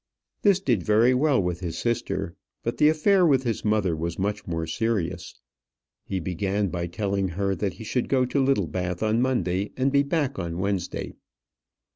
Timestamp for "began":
6.19-6.69